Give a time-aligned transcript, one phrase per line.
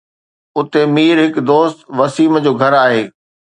[0.57, 3.03] اتي مير هڪ دوست وسيم جو گهر آهي